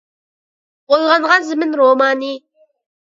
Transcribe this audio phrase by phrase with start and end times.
[0.95, 2.33] «ئويغانغان زېمىن» رومانى